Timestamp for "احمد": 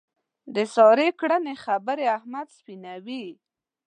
2.17-2.47